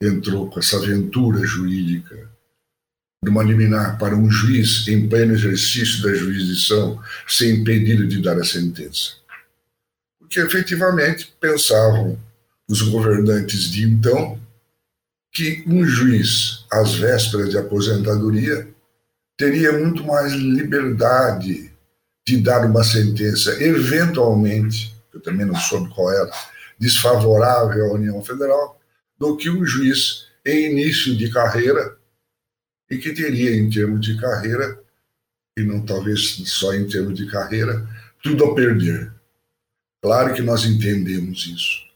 entrou 0.00 0.48
com 0.48 0.58
essa 0.58 0.76
aventura 0.76 1.44
jurídica 1.44 2.30
de 3.22 3.30
uma 3.30 3.42
liminar 3.42 3.98
para 3.98 4.16
um 4.16 4.30
juiz 4.30 4.88
em 4.88 5.08
pleno 5.08 5.34
exercício 5.34 6.02
da 6.02 6.14
jurisdição 6.14 6.98
ser 7.28 7.54
impedido 7.54 8.06
de 8.06 8.22
dar 8.22 8.38
a 8.38 8.44
sentença? 8.44 9.12
Porque 10.18 10.40
efetivamente 10.40 11.34
pensavam 11.38 12.18
os 12.68 12.82
governantes 12.82 13.70
de 13.70 13.84
então 13.84 14.40
que 15.32 15.62
um 15.66 15.84
juiz, 15.84 16.64
às 16.70 16.94
vésperas 16.94 17.50
de 17.50 17.58
aposentadoria, 17.58 18.68
teria 19.36 19.78
muito 19.78 20.04
mais 20.04 20.32
liberdade 20.32 21.70
de 22.26 22.36
dar 22.38 22.64
uma 22.64 22.84
sentença, 22.84 23.62
eventualmente, 23.62 24.94
eu 25.12 25.20
também 25.20 25.46
não 25.46 25.54
soube 25.56 25.92
qual 25.94 26.12
era, 26.12 26.30
desfavorável 26.78 27.86
à 27.86 27.94
União 27.94 28.22
Federal, 28.22 28.79
do 29.20 29.36
que 29.36 29.50
um 29.50 29.64
juiz 29.66 30.26
em 30.46 30.70
início 30.70 31.14
de 31.14 31.30
carreira 31.30 31.98
e 32.90 32.96
que 32.96 33.12
teria, 33.12 33.54
em 33.54 33.68
termos 33.68 34.00
de 34.00 34.18
carreira, 34.18 34.82
e 35.56 35.62
não 35.62 35.84
talvez 35.84 36.42
só 36.46 36.74
em 36.74 36.88
termos 36.88 37.14
de 37.14 37.30
carreira, 37.30 37.86
tudo 38.22 38.46
a 38.46 38.54
perder. 38.54 39.12
Claro 40.02 40.34
que 40.34 40.40
nós 40.40 40.64
entendemos 40.64 41.46
isso. 41.46 41.86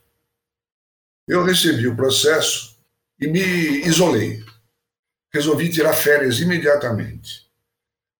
Eu 1.27 1.43
recebi 1.43 1.87
o 1.87 1.95
processo 1.95 2.77
e 3.19 3.27
me 3.27 3.41
isolei. 3.87 4.45
Resolvi 5.33 5.69
tirar 5.69 5.93
férias 5.93 6.39
imediatamente, 6.39 7.49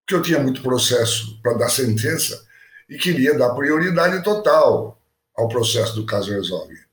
porque 0.02 0.16
eu 0.16 0.22
tinha 0.22 0.40
muito 0.40 0.64
processo 0.64 1.40
para 1.42 1.54
dar 1.54 1.70
sentença 1.70 2.46
e 2.90 2.98
queria 2.98 3.38
dar 3.38 3.54
prioridade 3.54 4.24
total 4.24 5.00
ao 5.36 5.48
processo 5.48 5.96
do 5.96 6.06
caso 6.06 6.34
Herzog. 6.34 6.85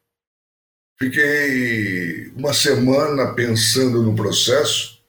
Fiquei 1.03 2.29
uma 2.37 2.55
semana 2.55 3.35
pensando 3.35 4.05
no 4.05 4.15
processo, 4.15 5.03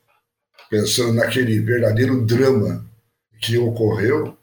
pensando 0.68 1.14
naquele 1.14 1.60
verdadeiro 1.60 2.26
drama 2.26 2.84
que 3.40 3.60
ocorreu, 3.60 4.36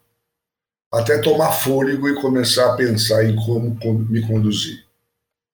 até 0.93 1.17
tomar 1.17 1.51
fôlego 1.51 2.07
e 2.07 2.21
começar 2.21 2.71
a 2.71 2.77
pensar 2.77 3.25
em 3.25 3.35
como 3.35 3.77
me 4.09 4.25
conduzir. 4.25 4.85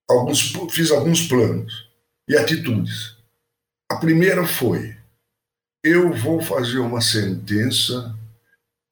Alguns, 0.07 0.53
fiz 0.69 0.91
alguns 0.91 1.27
planos 1.27 1.89
e 2.29 2.37
atitudes. 2.37 3.17
A 3.89 3.95
primeira 3.95 4.45
foi: 4.45 4.95
eu 5.83 6.13
vou 6.13 6.39
fazer 6.39 6.77
uma 6.77 7.01
sentença 7.01 8.15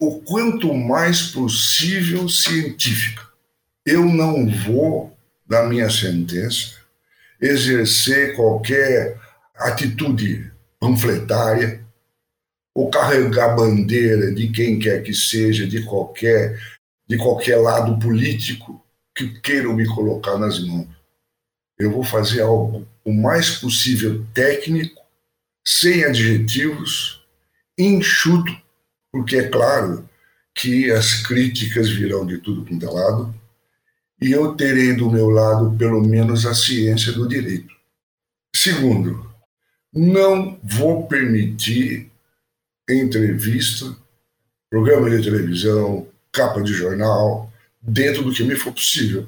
o 0.01 0.21
quanto 0.21 0.73
mais 0.73 1.27
possível 1.27 2.27
científica. 2.27 3.29
Eu 3.85 4.05
não 4.05 4.49
vou, 4.49 5.15
da 5.45 5.67
minha 5.67 5.87
sentença, 5.87 6.83
exercer 7.41 8.35
qualquer 8.35 9.19
atitude 9.55 10.51
panfletária 10.79 11.83
ou 12.73 12.89
carregar 12.89 13.55
bandeira 13.55 14.33
de 14.33 14.49
quem 14.49 14.77
quer 14.77 15.01
que 15.01 15.13
seja, 15.13 15.65
de 15.65 15.83
qualquer, 15.83 16.59
de 17.07 17.17
qualquer 17.17 17.55
lado 17.57 17.97
político 17.99 18.83
que 19.15 19.39
queiram 19.39 19.73
me 19.73 19.87
colocar 19.87 20.37
nas 20.37 20.59
mãos. 20.59 20.87
Eu 21.79 21.91
vou 21.91 22.03
fazer 22.03 22.41
algo 22.41 22.85
o 23.03 23.13
mais 23.13 23.51
possível 23.51 24.25
técnico, 24.33 25.01
sem 25.65 26.03
adjetivos, 26.03 27.25
enxuto, 27.77 28.51
porque 29.11 29.37
é 29.37 29.47
claro 29.47 30.07
que 30.53 30.91
as 30.91 31.25
críticas 31.25 31.89
virão 31.89 32.25
de 32.25 32.37
tudo 32.39 32.65
quanto 32.65 32.85
é 32.85 32.89
lado, 32.89 33.35
e 34.25 34.31
eu 34.31 34.55
terei 34.55 34.91
do 34.95 35.07
meu 35.07 35.29
lado 35.29 35.77
pelo 35.77 36.01
menos 36.01 36.47
a 36.47 36.55
ciência 36.55 37.11
do 37.11 37.27
direito. 37.27 37.71
Segundo, 38.55 39.23
não 39.93 40.59
vou 40.63 41.05
permitir 41.05 42.09
entrevista, 42.89 43.95
programa 44.67 45.11
de 45.11 45.23
televisão, 45.23 46.07
capa 46.31 46.63
de 46.63 46.73
jornal, 46.73 47.53
dentro 47.79 48.23
do 48.23 48.33
que 48.33 48.43
me 48.43 48.55
for 48.55 48.73
possível. 48.73 49.27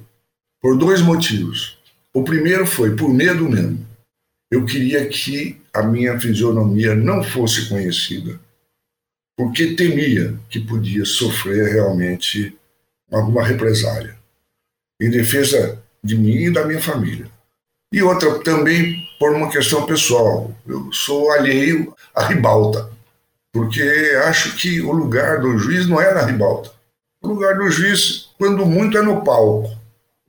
Por 0.59 0.75
dois 0.75 0.99
motivos. 0.99 1.77
O 2.11 2.23
primeiro 2.23 2.65
foi 2.65 2.95
por 2.95 3.13
medo 3.13 3.47
mesmo. 3.47 3.85
Eu 4.49 4.65
queria 4.65 5.07
que 5.07 5.61
a 5.71 5.83
minha 5.83 6.19
fisionomia 6.19 6.95
não 6.95 7.21
fosse 7.21 7.69
conhecida, 7.69 8.39
porque 9.37 9.75
temia 9.75 10.39
que 10.49 10.59
podia 10.59 11.05
sofrer 11.05 11.71
realmente 11.71 12.57
alguma 13.11 13.45
represália 13.45 14.17
em 14.99 15.09
defesa 15.09 15.81
de 16.03 16.17
mim 16.17 16.45
e 16.45 16.51
da 16.51 16.65
minha 16.65 16.81
família. 16.81 17.29
E 17.91 18.01
outra 18.01 18.39
também 18.39 19.07
por 19.19 19.33
uma 19.33 19.49
questão 19.49 19.85
pessoal. 19.85 20.53
Eu 20.67 20.91
sou 20.91 21.31
alheio 21.31 21.95
à 22.13 22.25
ribalta 22.25 22.89
porque 23.57 23.81
acho 24.25 24.55
que 24.55 24.81
o 24.81 24.91
lugar 24.91 25.41
do 25.41 25.57
juiz 25.57 25.87
não 25.87 25.99
é 25.99 26.13
na 26.13 26.23
ribalta. 26.23 26.71
O 27.21 27.27
lugar 27.27 27.57
do 27.57 27.69
juiz, 27.71 28.29
quando 28.37 28.63
muito, 28.65 28.97
é 28.97 29.01
no 29.01 29.23
palco. 29.23 29.75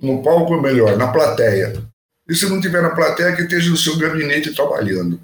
No 0.00 0.22
palco 0.22 0.54
é 0.54 0.62
melhor, 0.62 0.96
na 0.96 1.08
plateia. 1.08 1.82
E 2.26 2.34
se 2.34 2.48
não 2.48 2.60
tiver 2.60 2.80
na 2.80 2.90
plateia, 2.90 3.36
que 3.36 3.42
esteja 3.42 3.68
no 3.68 3.76
seu 3.76 3.98
gabinete 3.98 4.54
trabalhando. 4.54 5.20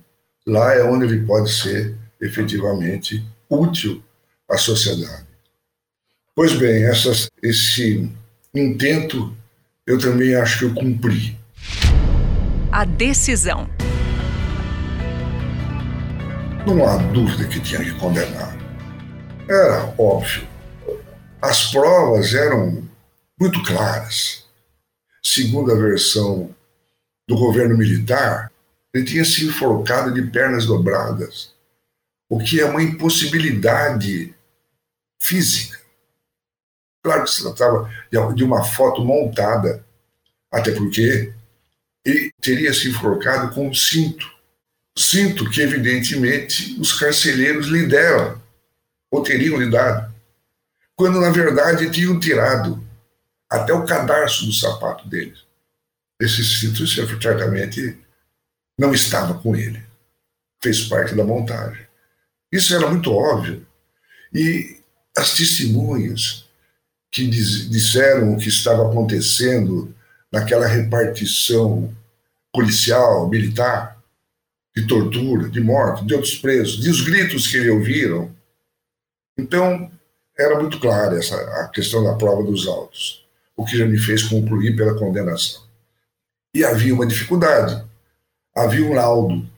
Lá 0.47 0.75
é 0.75 0.85
onde 0.85 1.07
ele 1.07 1.25
pode 1.25 1.51
ser 1.51 1.97
efetivamente 2.21 3.25
útil 3.49 4.03
à 4.51 4.59
sociedade. 4.59 5.27
Pois 6.35 6.53
bem, 6.53 6.85
essas, 6.85 7.31
esse 7.43 8.11
intento 8.59 9.35
eu 9.87 9.99
também 9.99 10.35
acho 10.35 10.61
que 10.61 10.65
eu 10.65 10.75
cumpri. 10.75 11.39
A 12.73 12.85
decisão. 12.85 13.69
Não 16.67 16.89
há 16.89 16.97
dúvida 16.97 17.47
que 17.47 17.61
tinha 17.61 17.85
que 17.85 17.93
condenar. 17.99 18.57
Era 19.49 19.95
óbvio. 19.99 20.49
As 21.43 21.71
provas 21.71 22.33
eram 22.33 22.89
muito 23.39 23.63
claras. 23.63 24.45
Segundo 25.23 25.73
a 25.73 25.75
versão 25.75 26.55
do 27.29 27.37
governo 27.37 27.77
militar, 27.77 28.51
ele 28.95 29.05
tinha 29.05 29.25
se 29.25 29.47
enforcado 29.47 30.13
de 30.15 30.23
pernas 30.23 30.65
dobradas, 30.65 31.53
o 32.31 32.39
que 32.39 32.61
é 32.61 32.65
uma 32.65 32.83
impossibilidade 32.83 34.35
física. 35.21 35.84
Claro 37.05 37.25
que 37.25 37.31
se 37.31 37.43
tratava 37.43 37.91
de 38.35 38.43
uma 38.43 38.65
foto 38.65 39.05
montada, 39.05 39.85
até 40.51 40.73
porque 40.73 41.35
ele 42.03 42.33
teria 42.41 42.73
se 42.73 42.89
enforcado 42.89 43.55
com 43.55 43.69
um 43.69 43.75
cinto. 43.75 44.27
Sinto 44.97 45.51
que, 45.51 45.61
evidentemente, 45.61 46.81
os 46.81 46.99
carcereiros 46.99 47.67
lhe 47.67 47.87
deram, 47.87 48.41
ou 49.11 49.23
teriam 49.23 49.59
lhe 49.59 49.71
dado, 49.71 50.15
quando 50.97 51.21
na 51.21 51.29
verdade 51.29 51.91
tinham 51.91 52.19
tirado 52.19 52.83
até 53.51 53.75
o 53.75 53.85
cadarço 53.85 54.47
do 54.47 54.53
sapato 54.53 55.07
deles. 55.07 55.45
Esse 56.19 56.43
cinto 56.43 56.87
certamente 56.87 57.99
não 58.79 58.95
estava 58.95 59.35
com 59.35 59.55
ele, 59.55 59.85
fez 60.63 60.85
parte 60.85 61.15
da 61.15 61.23
montagem. 61.23 61.87
Isso 62.51 62.75
era 62.75 62.89
muito 62.89 63.13
óbvio. 63.13 63.67
E 64.33 64.81
as 65.17 65.35
testemunhas 65.37 66.44
que 67.15 67.29
diz, 67.29 67.71
disseram 67.71 68.35
o 68.35 68.37
que 68.37 68.49
estava 68.49 68.89
acontecendo 68.89 69.95
naquela 70.33 70.67
repartição 70.67 71.95
policial, 72.53 73.29
militar, 73.29 74.03
de 74.75 74.85
tortura, 74.89 75.49
de 75.49 75.61
morte, 75.61 76.05
de 76.05 76.13
outros 76.13 76.35
presos, 76.35 76.81
de 76.81 76.91
os 76.91 77.03
gritos 77.03 77.47
que 77.47 77.57
ele 77.57 77.71
ouviram. 77.71 78.35
Então, 79.39 79.89
era 80.37 80.59
muito 80.59 80.81
clara 80.81 81.17
essa, 81.17 81.37
a 81.61 81.69
questão 81.69 82.03
da 82.03 82.17
prova 82.17 82.43
dos 82.43 82.67
autos, 82.67 83.25
o 83.57 83.65
que 83.65 83.79
já 83.79 83.87
me 83.87 83.97
fez 83.97 84.25
concluir 84.25 84.75
pela 84.75 84.99
condenação. 84.99 85.63
E 86.53 86.65
havia 86.65 86.93
uma 86.93 87.07
dificuldade. 87.07 87.81
Havia 88.57 88.85
um 88.85 88.93
laudo, 88.93 89.49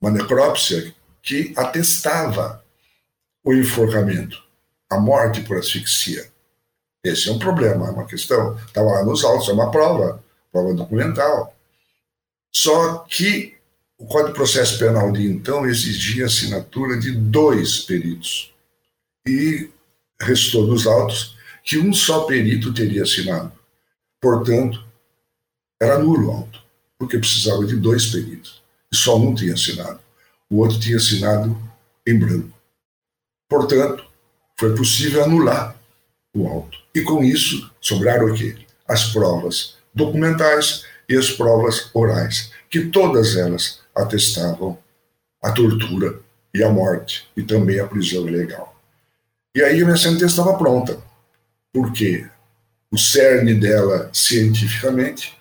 uma 0.00 0.10
necrópsia, 0.10 0.94
que 1.22 1.52
atestava 1.58 2.64
o 3.44 3.52
enforcamento, 3.52 4.42
a 4.88 4.98
morte 4.98 5.42
por 5.42 5.58
asfixia. 5.58 6.34
Esse 7.06 7.28
é 7.28 7.32
um 7.32 7.38
problema, 7.38 7.86
é 7.86 7.90
uma 7.90 8.04
questão. 8.04 8.58
Estava 8.66 8.90
lá 8.90 9.04
nos 9.04 9.24
autos, 9.24 9.48
é 9.48 9.52
uma 9.52 9.70
prova, 9.70 10.22
prova 10.50 10.74
documental. 10.74 11.56
Só 12.52 12.98
que 13.08 13.56
o 13.96 14.06
Código 14.06 14.30
de 14.30 14.34
Processo 14.34 14.76
Penal 14.76 15.12
de 15.12 15.24
então 15.24 15.64
exigia 15.64 16.24
a 16.24 16.26
assinatura 16.26 16.98
de 16.98 17.12
dois 17.12 17.78
peritos. 17.78 18.52
E 19.24 19.70
restou 20.20 20.66
nos 20.66 20.84
autos 20.86 21.36
que 21.62 21.78
um 21.78 21.92
só 21.92 22.24
perito 22.24 22.74
teria 22.74 23.04
assinado. 23.04 23.52
Portanto, 24.20 24.84
era 25.80 26.00
nulo 26.00 26.28
o 26.28 26.32
auto, 26.32 26.60
porque 26.98 27.18
precisava 27.18 27.64
de 27.64 27.76
dois 27.76 28.06
peritos. 28.06 28.62
E 28.90 28.96
só 28.96 29.16
um 29.16 29.32
tinha 29.32 29.54
assinado. 29.54 30.00
O 30.50 30.58
outro 30.58 30.80
tinha 30.80 30.96
assinado 30.96 31.56
em 32.04 32.18
branco. 32.18 32.56
Portanto, 33.48 34.04
foi 34.56 34.74
possível 34.74 35.22
anular 35.22 35.76
o 36.36 36.48
auto. 36.48 36.78
E 36.94 37.02
com 37.02 37.22
isso, 37.22 37.70
sobraram 37.80 38.26
o 38.26 38.34
quê? 38.34 38.56
As 38.86 39.12
provas 39.12 39.76
documentais 39.94 40.84
e 41.08 41.16
as 41.16 41.30
provas 41.30 41.90
orais, 41.94 42.52
que 42.68 42.86
todas 42.86 43.36
elas 43.36 43.80
atestavam 43.94 44.78
a 45.42 45.50
tortura 45.52 46.20
e 46.54 46.62
a 46.62 46.70
morte, 46.70 47.28
e 47.36 47.42
também 47.42 47.80
a 47.80 47.86
prisão 47.86 48.28
ilegal. 48.28 48.74
E 49.54 49.62
aí 49.62 49.80
a 49.80 49.84
minha 49.84 49.96
sentença 49.96 50.26
estava 50.26 50.58
pronta, 50.58 50.98
porque 51.72 52.26
o 52.90 52.98
cerne 52.98 53.54
dela, 53.54 54.10
cientificamente, 54.12 55.36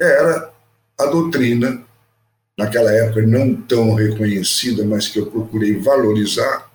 era 0.00 0.52
a 0.98 1.06
doutrina, 1.06 1.82
naquela 2.58 2.92
época 2.92 3.22
não 3.22 3.54
tão 3.54 3.94
reconhecida, 3.94 4.84
mas 4.84 5.08
que 5.08 5.18
eu 5.18 5.26
procurei 5.26 5.78
valorizar, 5.78 6.70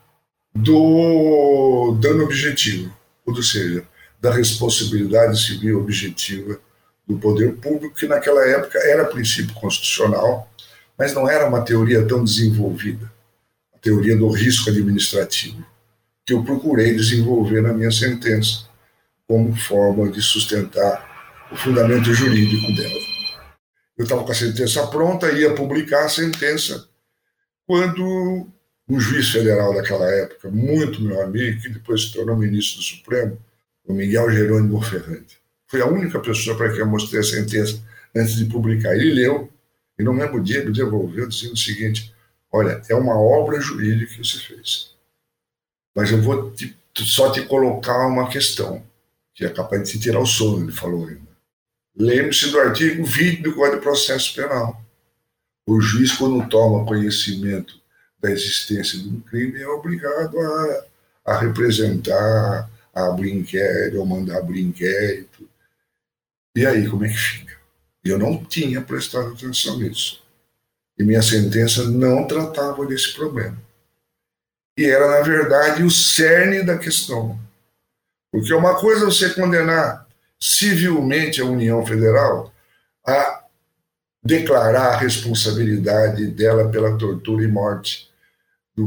do 0.53 1.97
dano 2.01 2.23
objetivo, 2.23 2.93
ou 3.37 3.43
seja, 3.43 3.83
da 4.19 4.31
responsabilidade 4.31 5.41
civil 5.41 5.79
objetiva 5.79 6.59
do 7.07 7.17
poder 7.17 7.55
público, 7.55 7.95
que 7.95 8.07
naquela 8.07 8.45
época 8.45 8.77
era 8.79 9.05
princípio 9.05 9.53
constitucional, 9.55 10.51
mas 10.97 11.13
não 11.13 11.29
era 11.29 11.47
uma 11.47 11.63
teoria 11.63 12.05
tão 12.05 12.23
desenvolvida, 12.23 13.11
a 13.73 13.77
teoria 13.79 14.15
do 14.15 14.29
risco 14.29 14.69
administrativo, 14.69 15.65
que 16.25 16.33
eu 16.33 16.43
procurei 16.43 16.93
desenvolver 16.93 17.61
na 17.61 17.73
minha 17.73 17.91
sentença 17.91 18.67
como 19.27 19.55
forma 19.55 20.11
de 20.11 20.21
sustentar 20.21 21.47
o 21.51 21.55
fundamento 21.55 22.13
jurídico 22.13 22.75
dela. 22.75 22.99
Eu 23.97 24.03
estava 24.03 24.23
com 24.23 24.31
a 24.31 24.35
sentença 24.35 24.85
pronta, 24.87 25.31
ia 25.31 25.53
publicar 25.53 26.05
a 26.05 26.09
sentença, 26.09 26.87
quando 27.65 28.47
um 28.89 28.99
juiz 28.99 29.29
federal 29.29 29.73
daquela 29.73 30.09
época, 30.09 30.49
muito 30.49 31.01
meu 31.01 31.21
amigo, 31.21 31.61
que 31.61 31.69
depois 31.69 32.05
se 32.05 32.13
tornou 32.13 32.35
ministro 32.35 32.79
do 32.79 32.83
Supremo, 32.83 33.37
o 33.85 33.93
Miguel 33.93 34.31
Jerônimo 34.31 34.81
Ferrante. 34.81 35.37
Foi 35.67 35.81
a 35.81 35.85
única 35.85 36.19
pessoa 36.19 36.57
para 36.57 36.71
quem 36.71 36.79
eu 36.79 36.87
mostrei 36.87 37.19
a 37.19 37.23
sentença 37.23 37.79
antes 38.15 38.35
de 38.35 38.45
publicar. 38.45 38.95
Ele 38.95 39.13
leu 39.13 39.49
e 39.97 40.03
no 40.03 40.13
mesmo 40.13 40.41
dia 40.41 40.65
me 40.65 40.73
devolveu 40.73 41.27
dizendo 41.27 41.53
o 41.53 41.57
seguinte: 41.57 42.13
Olha, 42.51 42.81
é 42.89 42.95
uma 42.95 43.19
obra 43.19 43.61
jurídica 43.61 44.11
que 44.11 44.17
você 44.17 44.39
fez, 44.39 44.95
mas 45.95 46.11
eu 46.11 46.19
vou 46.21 46.49
te, 46.51 46.75
só 46.95 47.31
te 47.31 47.43
colocar 47.43 48.07
uma 48.07 48.27
questão 48.27 48.83
que 49.35 49.45
é 49.45 49.49
capaz 49.49 49.83
de 49.83 49.91
te 49.91 49.99
tirar 49.99 50.19
o 50.19 50.25
sono, 50.25 50.65
ele 50.65 50.71
falou 50.71 51.07
ainda. 51.07 51.29
Lembre-se 51.95 52.49
do 52.49 52.59
artigo 52.59 53.05
20 53.05 53.41
do 53.41 53.53
Código 53.53 53.77
de 53.77 53.83
Processo 53.83 54.35
Penal. 54.35 54.83
O 55.67 55.79
juiz, 55.79 56.13
quando 56.13 56.49
toma 56.49 56.85
conhecimento 56.85 57.79
da 58.21 58.31
existência 58.31 58.99
de 58.99 59.09
um 59.09 59.21
crime 59.21 59.61
é 59.61 59.67
obrigado 59.67 60.39
a, 60.39 60.85
a 61.25 61.39
representar, 61.39 62.69
a 62.93 63.05
abrir 63.07 63.33
inquérito, 63.33 63.97
ou 63.97 64.05
mandar 64.05 64.37
abrir 64.37 64.61
inquérito. 64.61 65.47
E 66.55 66.65
aí, 66.65 66.87
como 66.87 67.05
é 67.05 67.09
que 67.09 67.17
fica? 67.17 67.57
Eu 68.03 68.17
não 68.17 68.43
tinha 68.43 68.81
prestado 68.81 69.33
atenção 69.33 69.77
nisso. 69.77 70.23
E 70.97 71.03
minha 71.03 71.21
sentença 71.21 71.85
não 71.85 72.27
tratava 72.27 72.85
desse 72.85 73.13
problema. 73.13 73.57
E 74.77 74.85
era, 74.85 75.07
na 75.07 75.21
verdade, 75.21 75.83
o 75.83 75.91
cerne 75.91 76.63
da 76.63 76.77
questão. 76.77 77.39
Porque 78.31 78.53
uma 78.53 78.79
coisa 78.79 79.03
é 79.03 79.05
você 79.05 79.29
condenar 79.33 80.07
civilmente 80.39 81.41
a 81.41 81.45
União 81.45 81.85
Federal 81.85 82.53
a 83.05 83.43
declarar 84.23 84.93
a 84.93 84.97
responsabilidade 84.97 86.27
dela 86.27 86.69
pela 86.69 86.97
tortura 86.97 87.43
e 87.43 87.47
morte 87.47 88.08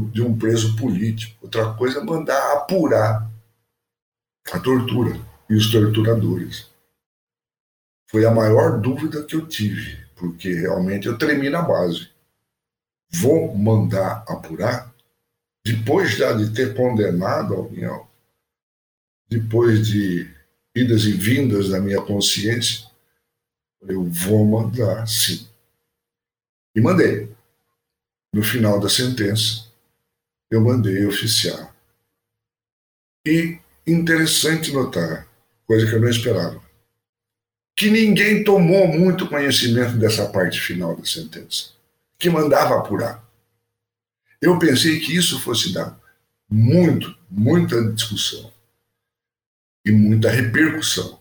de 0.01 0.21
um 0.21 0.37
preso 0.37 0.75
político. 0.75 1.37
Outra 1.41 1.73
coisa 1.73 1.99
é 1.99 2.03
mandar 2.03 2.53
apurar 2.53 3.29
a 4.51 4.59
tortura 4.59 5.19
e 5.49 5.55
os 5.55 5.71
torturadores. 5.71 6.69
Foi 8.09 8.25
a 8.25 8.31
maior 8.31 8.79
dúvida 8.79 9.23
que 9.23 9.35
eu 9.35 9.47
tive, 9.47 9.97
porque 10.15 10.53
realmente 10.53 11.07
eu 11.07 11.17
tremi 11.17 11.49
na 11.49 11.61
base. 11.61 12.09
Vou 13.11 13.55
mandar 13.55 14.23
apurar? 14.27 14.93
Depois 15.65 16.17
já 16.17 16.33
de 16.33 16.53
ter 16.53 16.75
condenado 16.75 17.53
a 17.53 17.61
União, 17.61 18.07
depois 19.29 19.87
de 19.87 20.29
idas 20.75 21.03
e 21.05 21.13
vindas 21.13 21.69
da 21.69 21.79
minha 21.79 22.01
consciência, 22.01 22.87
eu 23.81 24.03
vou 24.03 24.45
mandar 24.45 25.07
sim. 25.07 25.47
E 26.75 26.81
mandei. 26.81 27.31
No 28.33 28.43
final 28.43 28.79
da 28.79 28.89
sentença, 28.89 29.71
eu 30.53 30.61
mandei 30.61 31.05
oficiar. 31.05 31.73
E 33.25 33.59
interessante 33.87 34.71
notar, 34.71 35.27
coisa 35.65 35.87
que 35.87 35.95
eu 35.95 36.01
não 36.01 36.09
esperava, 36.09 36.61
que 37.75 37.89
ninguém 37.89 38.43
tomou 38.43 38.87
muito 38.87 39.27
conhecimento 39.27 39.97
dessa 39.97 40.29
parte 40.29 40.59
final 40.59 40.95
da 40.95 41.05
sentença, 41.05 41.71
que 42.17 42.29
mandava 42.29 42.77
apurar. 42.77 43.23
Eu 44.41 44.59
pensei 44.59 44.99
que 44.99 45.15
isso 45.15 45.39
fosse 45.39 45.73
dar 45.73 45.97
muito, 46.49 47.17
muita 47.29 47.91
discussão 47.91 48.51
e 49.85 49.91
muita 49.91 50.29
repercussão. 50.29 51.19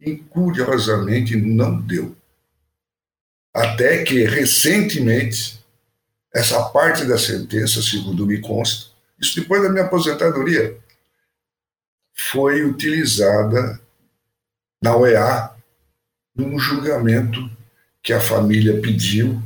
E 0.00 0.16
curiosamente 0.16 1.36
não 1.36 1.80
deu. 1.80 2.16
Até 3.54 4.02
que 4.02 4.24
recentemente 4.24 5.64
essa 6.36 6.62
parte 6.64 7.06
da 7.06 7.16
sentença, 7.16 7.80
segundo 7.80 8.26
me 8.26 8.38
consta, 8.42 8.90
isso 9.18 9.40
depois 9.40 9.62
da 9.62 9.70
minha 9.70 9.84
aposentadoria, 9.84 10.76
foi 12.12 12.62
utilizada 12.62 13.80
na 14.82 14.94
OEA 14.94 15.50
num 16.34 16.58
julgamento 16.58 17.50
que 18.02 18.12
a 18.12 18.20
família 18.20 18.78
pediu, 18.82 19.42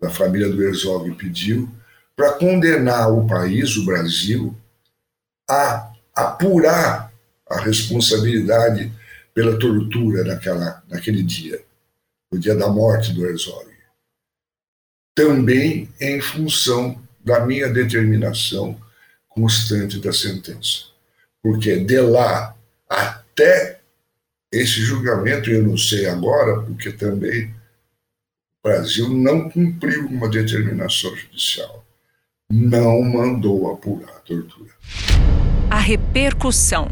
a 0.00 0.10
família 0.10 0.48
do 0.48 0.62
Herzog 0.62 1.12
pediu, 1.16 1.68
para 2.14 2.34
condenar 2.34 3.12
o 3.12 3.26
país, 3.26 3.76
o 3.76 3.84
Brasil, 3.84 4.56
a 5.50 5.90
apurar 6.14 7.12
a 7.50 7.60
responsabilidade 7.60 8.92
pela 9.34 9.58
tortura 9.58 10.22
naquela, 10.22 10.84
naquele 10.88 11.24
dia, 11.24 11.60
no 12.30 12.38
dia 12.38 12.54
da 12.54 12.68
morte 12.68 13.12
do 13.12 13.26
Herzog 13.26 13.71
também 15.14 15.88
em 16.00 16.20
função 16.20 17.00
da 17.24 17.44
minha 17.44 17.68
determinação 17.68 18.78
constante 19.28 19.98
da 19.98 20.12
sentença. 20.12 20.86
Porque 21.42 21.78
de 21.78 22.00
lá 22.00 22.54
até 22.88 23.80
esse 24.52 24.82
julgamento, 24.82 25.50
eu 25.50 25.62
não 25.62 25.78
sei 25.78 26.06
agora, 26.06 26.60
porque 26.60 26.92
também 26.92 27.46
o 27.46 28.68
Brasil 28.68 29.08
não 29.08 29.48
cumpriu 29.48 30.06
uma 30.06 30.28
determinação 30.28 31.14
judicial. 31.16 31.84
Não 32.50 33.02
mandou 33.02 33.72
apurar 33.72 34.10
a 34.10 34.20
tortura. 34.20 34.70
A 35.70 35.78
repercussão. 35.78 36.88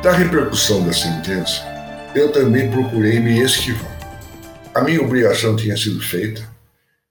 Da 0.00 0.12
repercussão 0.12 0.86
da 0.86 0.92
sentença, 0.92 1.60
eu 2.14 2.30
também 2.30 2.70
procurei 2.70 3.18
me 3.18 3.40
esquivar. 3.42 3.97
A 4.78 4.84
minha 4.84 5.02
obrigação 5.02 5.56
tinha 5.56 5.76
sido 5.76 6.00
feita, 6.00 6.48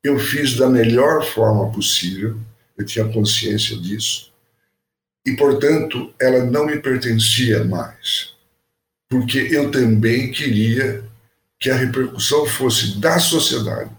eu 0.01 0.17
fiz 0.17 0.55
da 0.55 0.69
melhor 0.69 1.25
forma 1.25 1.69
possível, 1.69 2.39
eu 2.77 2.85
tinha 2.85 3.03
consciência 3.09 3.75
disso, 3.75 4.31
e 5.25 5.35
portanto 5.35 6.13
ela 6.17 6.45
não 6.45 6.65
me 6.65 6.79
pertencia 6.79 7.65
mais, 7.65 8.33
porque 9.09 9.49
eu 9.51 9.69
também 9.69 10.31
queria 10.31 11.03
que 11.59 11.69
a 11.69 11.75
repercussão 11.75 12.45
fosse 12.45 13.01
da 13.01 13.19
sociedade. 13.19 13.91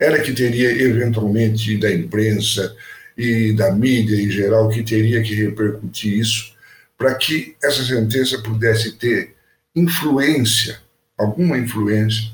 Ela 0.00 0.20
que 0.20 0.32
teria 0.32 0.70
eventualmente 0.70 1.76
da 1.76 1.92
imprensa 1.92 2.74
e 3.14 3.52
da 3.52 3.72
mídia 3.72 4.16
em 4.16 4.30
geral 4.30 4.70
que 4.70 4.82
teria 4.82 5.22
que 5.22 5.34
repercutir 5.34 6.18
isso 6.18 6.54
para 6.96 7.14
que 7.14 7.56
essa 7.62 7.84
sentença 7.84 8.40
pudesse 8.40 8.92
ter 8.92 9.34
influência, 9.76 10.80
alguma 11.18 11.58
influência 11.58 12.32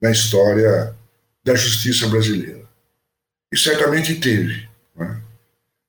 na 0.00 0.10
história 0.10 0.94
da 1.44 1.54
justiça 1.54 2.08
brasileira. 2.08 2.62
E 3.52 3.58
certamente 3.58 4.16
teve. 4.16 4.68
Né? 4.94 5.20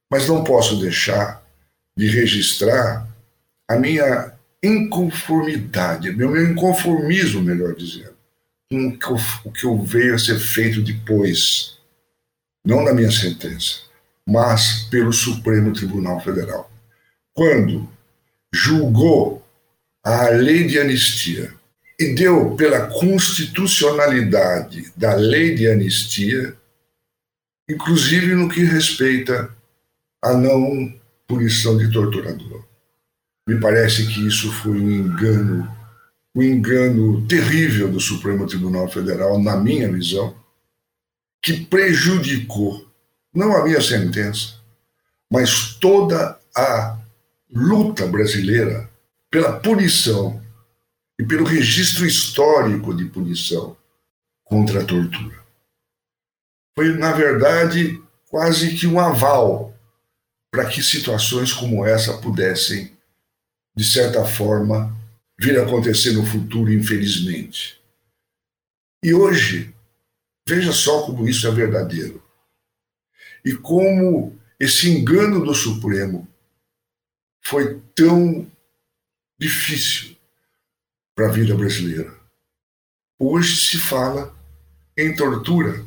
Mas 0.10 0.28
não 0.28 0.43
posso 0.43 0.80
deixar 0.80 1.43
de 1.96 2.08
registrar 2.08 3.08
a 3.67 3.76
minha 3.76 4.34
inconformidade, 4.63 6.12
meu 6.12 6.36
inconformismo, 6.41 7.41
melhor 7.41 7.76
dizendo, 7.76 8.15
com 8.70 8.98
o 9.46 9.52
que 9.52 9.65
eu 9.65 9.82
veio 9.82 10.15
a 10.15 10.20
ser 10.20 10.39
feito 10.39 10.82
depois, 10.82 11.78
não 12.65 12.84
na 12.84 12.93
minha 12.93 13.12
sentença, 13.12 13.82
mas 14.26 14.84
pelo 14.89 15.12
Supremo 15.13 15.74
Tribunal 15.74 16.20
Federal. 16.20 16.70
Quando 17.34 17.89
julgou 18.54 19.46
a 20.04 20.30
lei 20.30 20.67
de 20.67 20.80
anistia 20.80 21.54
e 22.00 22.14
deu 22.14 22.56
pela 22.56 22.88
constitucionalidade 22.88 24.94
da 24.96 25.16
lei 25.16 25.56
de 25.56 25.68
anistia, 25.68 26.56
inclusive 27.68 28.36
no 28.36 28.48
que 28.48 28.64
respeita 28.64 29.50
a 30.22 30.34
não 30.34 30.94
punição 31.28 31.76
de 31.78 31.92
torturador. 31.92 32.64
Me 33.48 33.60
parece 33.60 34.06
que 34.08 34.28
isso 34.28 34.52
foi 34.52 34.80
um 34.80 34.92
engano, 34.92 35.68
um 36.36 36.44
engano 36.44 37.26
terrível 37.28 37.90
do 37.90 38.00
Supremo 38.00 38.46
Tribunal 38.46 38.88
Federal, 38.90 39.42
na 39.42 39.58
minha 39.58 39.92
visão, 39.92 40.36
que 41.42 41.66
prejudicou 41.66 42.86
não 43.34 43.56
a 43.56 43.64
minha 43.64 43.82
sentença, 43.82 44.56
mas 45.32 45.74
toda 45.76 46.38
a 46.56 47.00
luta 47.54 48.06
brasileira 48.06 48.90
pela 49.30 49.60
punição 49.60 50.42
e 51.20 51.26
pelo 51.26 51.46
registro 51.46 52.06
histórico 52.06 52.96
de 52.96 53.06
punição 53.06 53.76
contra 54.44 54.82
a 54.82 54.86
tortura. 54.86 55.44
Foi, 56.78 56.96
na 56.98 57.12
verdade, 57.12 58.02
quase 58.30 58.76
que 58.76 58.86
um 58.86 59.00
aval 59.00 59.76
para 60.52 60.68
que 60.70 60.84
situações 60.84 61.52
como 61.52 61.86
essa 61.86 62.18
pudessem 62.20 62.98
de 63.78 63.86
certa 63.86 64.26
forma, 64.26 64.92
vir 65.40 65.60
a 65.60 65.64
acontecer 65.64 66.12
no 66.14 66.26
futuro, 66.26 66.74
infelizmente. 66.74 67.80
E 69.04 69.14
hoje, 69.14 69.72
veja 70.50 70.72
só 70.72 71.06
como 71.06 71.30
isso 71.30 71.48
é 71.48 71.52
verdadeiro. 71.52 72.24
E 73.46 73.54
como 73.54 74.36
esse 74.60 74.90
engano 74.90 75.46
do 75.46 75.54
Supremo 75.54 76.28
foi 77.46 77.80
tão 77.94 78.52
difícil 79.40 80.17
para 81.18 81.30
a 81.30 81.32
vida 81.32 81.56
brasileira. 81.56 82.16
Hoje 83.20 83.56
se 83.56 83.80
fala 83.80 84.38
em 84.96 85.16
tortura 85.16 85.84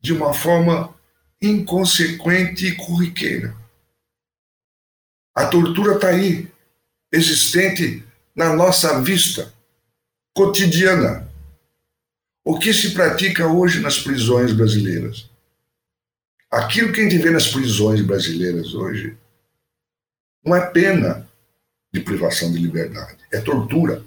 de 0.00 0.14
uma 0.14 0.32
forma 0.32 0.98
inconsequente 1.40 2.68
e 2.68 2.74
corriqueira. 2.74 3.54
A 5.34 5.46
tortura 5.48 5.96
está 5.96 6.08
aí, 6.08 6.50
existente 7.12 8.02
na 8.34 8.54
nossa 8.54 9.02
vista 9.02 9.52
cotidiana. 10.34 11.30
O 12.42 12.58
que 12.58 12.72
se 12.72 12.94
pratica 12.94 13.46
hoje 13.46 13.80
nas 13.80 13.98
prisões 13.98 14.54
brasileiras? 14.54 15.28
Aquilo 16.50 16.90
que 16.90 17.00
a 17.00 17.04
gente 17.04 17.18
vê 17.18 17.30
nas 17.30 17.48
prisões 17.48 18.00
brasileiras 18.00 18.72
hoje 18.72 19.14
não 20.42 20.56
é 20.56 20.70
pena 20.70 21.28
de 21.92 22.00
privação 22.00 22.50
de 22.50 22.58
liberdade, 22.58 23.18
é 23.30 23.42
tortura. 23.42 24.02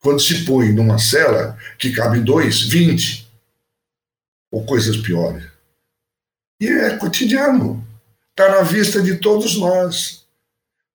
Quando 0.00 0.20
se 0.20 0.44
põe 0.44 0.72
numa 0.72 0.98
cela 0.98 1.58
que 1.78 1.92
cabe 1.92 2.20
dois, 2.20 2.62
vinte, 2.62 3.28
ou 4.50 4.64
coisas 4.64 4.96
piores. 4.96 5.44
E 6.60 6.66
é 6.66 6.96
cotidiano, 6.96 7.86
está 8.30 8.48
na 8.48 8.62
vista 8.62 9.02
de 9.02 9.16
todos 9.18 9.56
nós. 9.56 10.26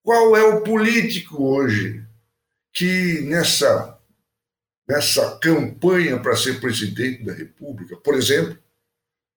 Qual 0.02 0.36
é 0.36 0.44
o 0.44 0.62
político 0.62 1.44
hoje 1.44 2.04
que 2.74 3.22
nessa, 3.22 3.98
nessa 4.88 5.38
campanha 5.38 6.20
para 6.20 6.36
ser 6.36 6.60
presidente 6.60 7.24
da 7.24 7.34
República, 7.34 7.96
por 7.98 8.16
exemplo, 8.16 8.58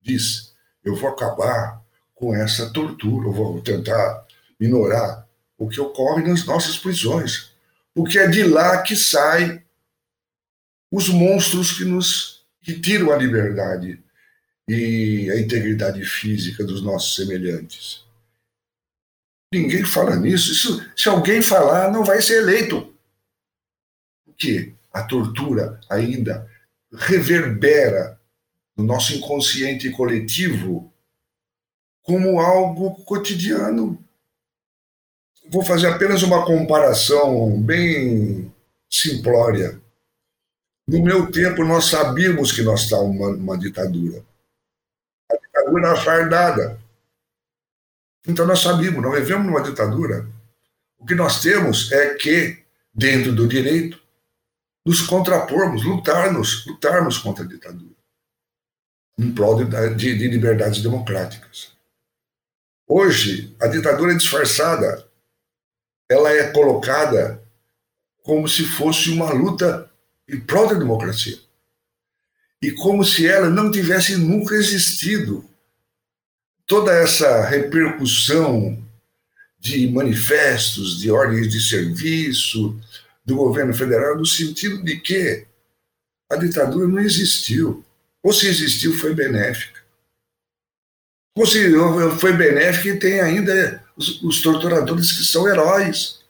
diz: 0.02 0.54
eu 0.84 0.96
vou 0.96 1.10
acabar 1.10 1.82
com 2.14 2.34
essa 2.34 2.70
tortura, 2.72 3.28
eu 3.28 3.32
vou 3.32 3.60
tentar 3.60 4.26
minorar 4.58 5.28
o 5.58 5.68
que 5.68 5.80
ocorre 5.80 6.26
nas 6.26 6.44
nossas 6.44 6.78
prisões, 6.78 7.52
porque 7.96 8.18
é 8.18 8.28
de 8.28 8.42
lá 8.42 8.82
que 8.82 8.94
saem 8.94 9.64
os 10.92 11.08
monstros 11.08 11.72
que 11.72 11.82
nos 11.82 12.44
que 12.60 12.78
tiram 12.78 13.10
a 13.10 13.16
liberdade 13.16 13.98
e 14.68 15.30
a 15.30 15.40
integridade 15.40 16.04
física 16.04 16.62
dos 16.62 16.82
nossos 16.82 17.16
semelhantes. 17.16 18.04
Ninguém 19.50 19.82
fala 19.82 20.14
nisso. 20.14 20.52
Isso, 20.52 20.90
se 20.94 21.08
alguém 21.08 21.40
falar, 21.40 21.90
não 21.90 22.04
vai 22.04 22.20
ser 22.20 22.42
eleito. 22.42 22.94
Porque 24.26 24.74
a 24.92 25.02
tortura 25.02 25.80
ainda 25.88 26.46
reverbera 26.92 28.20
no 28.76 28.84
nosso 28.84 29.14
inconsciente 29.14 29.88
coletivo 29.90 30.92
como 32.02 32.40
algo 32.40 33.02
cotidiano. 33.04 34.05
Vou 35.48 35.64
fazer 35.64 35.88
apenas 35.88 36.22
uma 36.22 36.44
comparação 36.44 37.60
bem 37.60 38.52
simplória. 38.90 39.80
No 40.86 41.02
meu 41.02 41.30
tempo, 41.30 41.64
nós 41.64 41.86
sabíamos 41.86 42.52
que 42.52 42.62
nós 42.62 42.82
estávamos 42.82 43.38
numa, 43.38 43.58
ditadura. 43.58 44.24
A 45.30 45.36
ditadura 45.36 45.88
era 45.88 46.00
fardada. 46.00 46.80
Então 48.26 48.46
nós 48.46 48.60
sabíamos, 48.60 49.02
nós 49.02 49.20
vivemos 49.20 49.46
numa 49.46 49.62
ditadura. 49.62 50.26
O 50.98 51.06
que 51.06 51.14
nós 51.14 51.40
temos 51.40 51.92
é 51.92 52.14
que, 52.14 52.58
dentro 52.92 53.32
do 53.32 53.46
direito, 53.46 54.00
nos 54.84 55.00
contrapormos, 55.00 55.84
lutarmos, 55.84 56.64
lutarmos 56.66 57.18
contra 57.18 57.44
a 57.44 57.48
ditadura, 57.48 57.94
em 59.18 59.32
prol 59.32 59.64
de, 59.64 59.94
de, 59.94 60.18
de 60.18 60.28
liberdades 60.28 60.82
democráticas. 60.82 61.72
Hoje, 62.88 63.54
a 63.60 63.66
ditadura 63.66 64.12
é 64.12 64.16
disfarçada, 64.16 65.05
ela 66.08 66.30
é 66.30 66.50
colocada 66.52 67.42
como 68.22 68.48
se 68.48 68.64
fosse 68.64 69.10
uma 69.10 69.32
luta 69.32 69.90
em 70.28 70.40
prol 70.40 70.68
da 70.68 70.74
democracia. 70.74 71.38
E 72.60 72.72
como 72.72 73.04
se 73.04 73.26
ela 73.26 73.48
não 73.48 73.70
tivesse 73.70 74.16
nunca 74.16 74.54
existido 74.54 75.44
toda 76.66 76.92
essa 76.92 77.44
repercussão 77.44 78.84
de 79.58 79.88
manifestos, 79.88 80.98
de 81.00 81.10
ordens 81.10 81.48
de 81.48 81.60
serviço 81.60 82.78
do 83.24 83.36
governo 83.36 83.74
federal, 83.74 84.16
no 84.16 84.26
sentido 84.26 84.82
de 84.82 84.98
que 84.98 85.46
a 86.30 86.36
ditadura 86.36 86.88
não 86.88 87.00
existiu. 87.00 87.84
Ou 88.22 88.32
se 88.32 88.48
existiu, 88.48 88.96
foi 88.98 89.14
benéfica. 89.14 89.80
Ou 91.36 91.46
se 91.46 91.70
foi 92.18 92.32
benéfica 92.32 92.88
e 92.88 92.98
tem 92.98 93.20
ainda 93.20 93.85
os, 93.96 94.22
os 94.22 94.42
torturadores 94.42 95.12
que 95.12 95.24
são 95.24 95.48
heróis. 95.48 96.20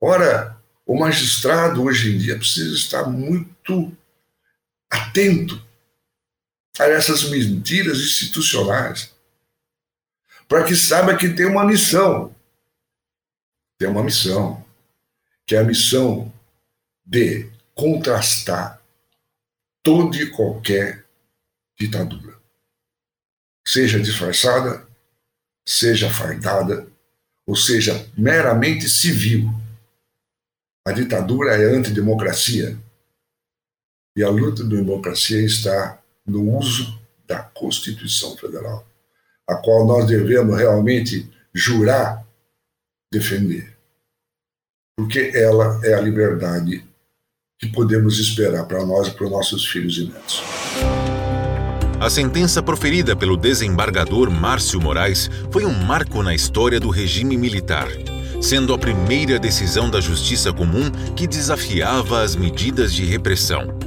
Ora, 0.00 0.56
o 0.84 0.98
magistrado 0.98 1.82
hoje 1.82 2.14
em 2.14 2.18
dia 2.18 2.36
precisa 2.36 2.74
estar 2.74 3.04
muito 3.04 3.96
atento 4.88 5.60
a 6.78 6.84
essas 6.84 7.24
mentiras 7.24 7.98
institucionais, 7.98 9.12
para 10.46 10.64
que 10.64 10.76
saiba 10.76 11.16
que 11.16 11.30
tem 11.30 11.46
uma 11.46 11.64
missão. 11.64 12.34
Tem 13.78 13.88
uma 13.88 14.02
missão, 14.02 14.64
que 15.44 15.56
é 15.56 15.58
a 15.58 15.64
missão 15.64 16.32
de 17.04 17.50
contrastar 17.74 18.80
toda 19.82 20.16
e 20.16 20.30
qualquer 20.30 21.04
ditadura, 21.78 22.38
seja 23.66 24.00
disfarçada, 24.00 24.85
seja 25.66 26.08
fardada, 26.08 26.86
ou 27.46 27.56
seja 27.56 28.08
meramente 28.16 28.88
civil. 28.88 29.52
A 30.86 30.92
ditadura 30.92 31.56
é 31.56 31.64
antidemocracia. 31.64 32.78
E 34.16 34.22
a 34.22 34.30
luta 34.30 34.62
da 34.62 34.76
democracia 34.76 35.44
está 35.44 36.00
no 36.24 36.56
uso 36.56 36.98
da 37.26 37.42
Constituição 37.42 38.36
Federal, 38.36 38.86
a 39.46 39.56
qual 39.56 39.86
nós 39.86 40.06
devemos 40.06 40.56
realmente 40.56 41.30
jurar 41.52 42.24
defender, 43.12 43.76
porque 44.96 45.32
ela 45.34 45.80
é 45.84 45.94
a 45.94 46.00
liberdade 46.00 46.84
que 47.58 47.68
podemos 47.68 48.18
esperar 48.18 48.66
para 48.66 48.84
nós 48.84 49.08
e 49.08 49.10
para 49.12 49.24
os 49.24 49.30
nossos 49.30 49.66
filhos 49.66 49.96
e 49.96 50.04
netos. 50.04 50.65
A 52.00 52.10
sentença 52.10 52.62
proferida 52.62 53.16
pelo 53.16 53.36
desembargador 53.36 54.30
Márcio 54.30 54.80
Moraes 54.80 55.30
foi 55.50 55.64
um 55.64 55.72
marco 55.72 56.22
na 56.22 56.34
história 56.34 56.78
do 56.78 56.90
regime 56.90 57.36
militar, 57.36 57.88
sendo 58.40 58.74
a 58.74 58.78
primeira 58.78 59.38
decisão 59.38 59.88
da 59.88 60.00
justiça 60.00 60.52
comum 60.52 60.90
que 61.14 61.26
desafiava 61.26 62.22
as 62.22 62.36
medidas 62.36 62.92
de 62.92 63.04
repressão 63.04 63.86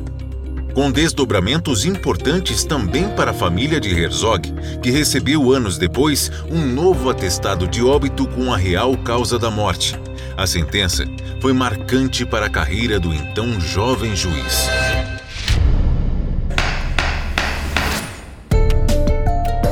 com 0.74 0.92
desdobramentos 0.92 1.84
importantes 1.84 2.64
também 2.64 3.10
para 3.10 3.32
a 3.32 3.34
família 3.34 3.82
de 3.82 3.90
Herzog, 3.90 4.54
que 4.82 4.90
recebeu 4.90 5.52
anos 5.52 5.78
depois 5.78 6.32
um 6.50 6.66
novo 6.66 7.10
atestado 7.10 7.68
de 7.68 7.84
óbito 7.84 8.26
com 8.28 8.54
a 8.54 8.58
real 8.58 8.96
causa 8.98 9.38
da 9.38 9.52
morte, 9.52 10.00
A 10.38 10.48
sentença 10.48 11.04
foi 11.42 11.52
marcante 11.52 12.26
para 12.26 12.46
a 12.46 12.50
carreira 12.50 12.98
do 12.98 13.14
então 13.14 13.60
jovem 13.60 14.16
juiz. 14.16 14.70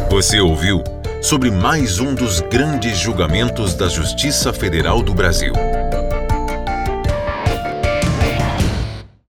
Você 0.10 0.40
ouviu 0.40 0.82
sobre 1.22 1.52
mais 1.52 2.00
um 2.00 2.16
dos 2.16 2.40
grandes 2.40 2.98
julgamentos 2.98 3.76
da 3.76 3.90
Justiça 3.90 4.54
Federal 4.54 5.04
do 5.04 5.14
Brasil. 5.14 5.52